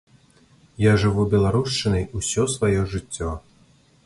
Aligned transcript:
Я 0.83 0.93
жыву 1.03 1.25
беларушчынай 1.33 2.09
усё 2.21 2.47
сваё 2.55 2.81
жыццё. 2.97 3.31